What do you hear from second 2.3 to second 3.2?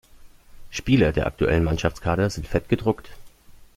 sind fett gedruckt.